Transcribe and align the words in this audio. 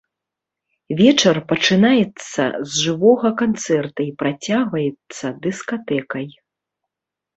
Вечар 1.01 1.37
пачынаецца 1.51 2.41
з 2.71 2.81
жывога 2.85 3.29
канцэрта 3.41 4.01
і 4.09 4.15
працягваецца 4.23 5.25
дыскатэкай. 5.45 6.27